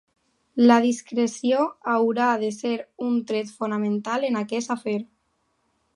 [0.69, 1.59] La discreció
[1.93, 2.73] haurà de ser
[3.11, 5.01] un tret fonamental en aquest afer.